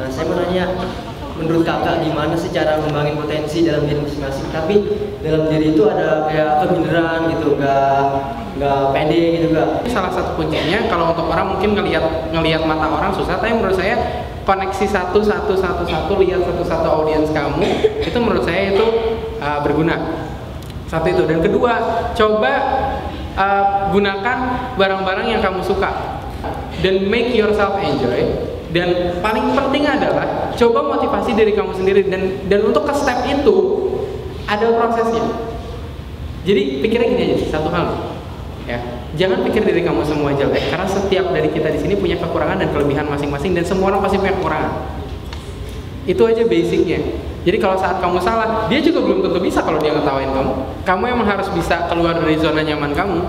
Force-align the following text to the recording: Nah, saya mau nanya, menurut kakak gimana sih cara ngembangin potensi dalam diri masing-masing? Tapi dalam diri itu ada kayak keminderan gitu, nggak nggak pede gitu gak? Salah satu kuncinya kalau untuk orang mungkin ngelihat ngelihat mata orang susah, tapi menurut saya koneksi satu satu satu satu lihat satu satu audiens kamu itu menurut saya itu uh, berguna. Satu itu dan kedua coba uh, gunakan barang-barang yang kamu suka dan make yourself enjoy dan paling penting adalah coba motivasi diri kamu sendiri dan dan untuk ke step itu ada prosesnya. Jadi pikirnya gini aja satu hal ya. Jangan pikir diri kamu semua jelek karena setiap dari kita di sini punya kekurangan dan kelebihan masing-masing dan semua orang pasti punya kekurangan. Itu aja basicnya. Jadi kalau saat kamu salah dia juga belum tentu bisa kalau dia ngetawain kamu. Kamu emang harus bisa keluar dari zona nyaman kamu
Nah, 0.00 0.08
saya 0.08 0.24
mau 0.24 0.40
nanya, 0.40 0.72
menurut 1.36 1.68
kakak 1.68 2.00
gimana 2.00 2.32
sih 2.32 2.48
cara 2.48 2.80
ngembangin 2.80 3.12
potensi 3.12 3.60
dalam 3.60 3.84
diri 3.84 4.00
masing-masing? 4.00 4.48
Tapi 4.48 4.88
dalam 5.20 5.52
diri 5.52 5.76
itu 5.76 5.84
ada 5.84 6.32
kayak 6.32 6.64
keminderan 6.64 7.28
gitu, 7.36 7.60
nggak 7.60 8.00
nggak 8.56 8.80
pede 8.96 9.22
gitu 9.36 9.46
gak? 9.52 9.84
Salah 9.92 10.08
satu 10.08 10.40
kuncinya 10.40 10.88
kalau 10.88 11.12
untuk 11.12 11.28
orang 11.28 11.52
mungkin 11.52 11.76
ngelihat 11.76 12.32
ngelihat 12.32 12.64
mata 12.64 12.88
orang 12.88 13.12
susah, 13.12 13.36
tapi 13.36 13.52
menurut 13.52 13.76
saya 13.76 14.24
koneksi 14.48 14.86
satu 14.88 15.20
satu 15.20 15.52
satu 15.60 15.84
satu 15.84 16.12
lihat 16.24 16.40
satu 16.40 16.64
satu 16.64 16.88
audiens 16.88 17.28
kamu 17.28 17.60
itu 18.08 18.16
menurut 18.16 18.48
saya 18.48 18.72
itu 18.72 18.86
uh, 19.44 19.60
berguna. 19.60 20.24
Satu 20.88 21.04
itu 21.12 21.28
dan 21.28 21.44
kedua 21.44 22.08
coba 22.16 22.52
uh, 23.36 23.92
gunakan 23.92 24.36
barang-barang 24.80 25.36
yang 25.36 25.44
kamu 25.44 25.60
suka 25.60 26.16
dan 26.80 27.12
make 27.12 27.36
yourself 27.36 27.76
enjoy 27.84 28.52
dan 28.72 29.20
paling 29.20 29.52
penting 29.52 29.84
adalah 29.84 30.48
coba 30.56 30.80
motivasi 30.96 31.36
diri 31.36 31.52
kamu 31.52 31.76
sendiri 31.76 32.08
dan 32.08 32.40
dan 32.48 32.60
untuk 32.64 32.88
ke 32.88 32.94
step 32.96 33.28
itu 33.28 33.56
ada 34.48 34.64
prosesnya. 34.72 35.24
Jadi 36.42 36.82
pikirnya 36.82 37.08
gini 37.12 37.22
aja 37.36 37.46
satu 37.52 37.68
hal 37.68 37.86
ya. 38.64 38.80
Jangan 39.12 39.44
pikir 39.44 39.68
diri 39.68 39.84
kamu 39.84 40.08
semua 40.08 40.32
jelek 40.32 40.72
karena 40.72 40.88
setiap 40.88 41.36
dari 41.36 41.52
kita 41.52 41.68
di 41.68 41.84
sini 41.84 41.94
punya 42.00 42.16
kekurangan 42.16 42.64
dan 42.64 42.72
kelebihan 42.72 43.06
masing-masing 43.12 43.52
dan 43.52 43.68
semua 43.68 43.92
orang 43.92 44.00
pasti 44.00 44.16
punya 44.16 44.34
kekurangan. 44.40 44.72
Itu 46.08 46.24
aja 46.24 46.42
basicnya. 46.48 47.00
Jadi 47.42 47.58
kalau 47.60 47.76
saat 47.76 48.00
kamu 48.00 48.24
salah 48.24 48.72
dia 48.72 48.80
juga 48.80 49.04
belum 49.04 49.20
tentu 49.20 49.38
bisa 49.44 49.60
kalau 49.60 49.76
dia 49.84 49.92
ngetawain 49.92 50.32
kamu. 50.32 50.52
Kamu 50.88 51.02
emang 51.12 51.28
harus 51.28 51.52
bisa 51.52 51.92
keluar 51.92 52.16
dari 52.16 52.40
zona 52.40 52.64
nyaman 52.64 52.96
kamu 52.96 53.20